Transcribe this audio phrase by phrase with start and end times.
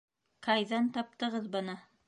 [0.47, 1.81] —Кайҙан таптығыҙ быны?